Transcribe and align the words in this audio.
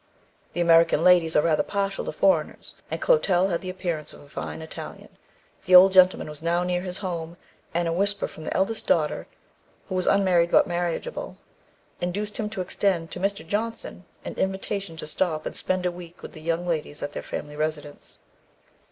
The 0.53 0.61
American 0.61 1.03
ladies 1.03 1.35
are 1.35 1.43
rather 1.43 1.61
partial 1.61 2.03
to 2.05 2.11
foreigners, 2.11 2.73
and 2.89 2.99
Clotel 2.99 3.49
had 3.51 3.61
the 3.61 3.69
appearance 3.69 4.13
of 4.13 4.21
a 4.21 4.27
fine 4.27 4.63
Italian. 4.63 5.09
The 5.65 5.75
old 5.75 5.91
gentleman 5.91 6.27
was 6.27 6.41
now 6.41 6.63
near 6.63 6.81
his 6.81 6.97
home, 7.05 7.37
and 7.71 7.87
a 7.87 7.93
whisper 7.93 8.27
from 8.27 8.43
the 8.43 8.57
eldest 8.57 8.87
daughter, 8.87 9.27
who 9.89 9.93
was 9.93 10.07
unmarried 10.07 10.49
but 10.49 10.65
marriageable, 10.65 11.37
induced 11.99 12.37
him 12.37 12.49
to 12.49 12.61
extend 12.61 13.11
to 13.11 13.19
"Mr. 13.19 13.45
Johnson" 13.45 14.05
an 14.25 14.33
invitation 14.37 14.97
to 14.97 15.05
stop 15.05 15.45
and 15.45 15.55
spend 15.55 15.85
a 15.85 15.91
week 15.91 16.23
with 16.23 16.31
the 16.31 16.41
young 16.41 16.65
ladies 16.65 17.03
at 17.03 17.11
their 17.11 17.21
family 17.21 17.55
residence. 17.55 18.17